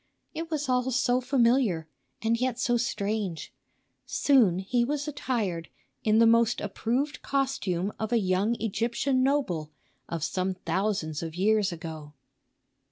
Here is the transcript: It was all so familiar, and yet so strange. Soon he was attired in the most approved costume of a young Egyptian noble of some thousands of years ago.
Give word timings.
It 0.33 0.49
was 0.49 0.67
all 0.67 0.89
so 0.89 1.21
familiar, 1.21 1.87
and 2.23 2.35
yet 2.41 2.57
so 2.57 2.75
strange. 2.75 3.53
Soon 4.07 4.57
he 4.57 4.83
was 4.83 5.07
attired 5.07 5.69
in 6.03 6.17
the 6.17 6.25
most 6.25 6.59
approved 6.59 7.21
costume 7.21 7.93
of 7.99 8.11
a 8.11 8.17
young 8.17 8.55
Egyptian 8.59 9.21
noble 9.21 9.69
of 10.09 10.23
some 10.23 10.55
thousands 10.55 11.21
of 11.21 11.35
years 11.35 11.71
ago. 11.71 12.13